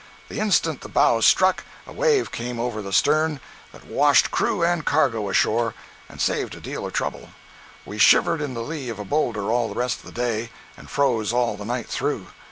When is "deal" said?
6.59-6.87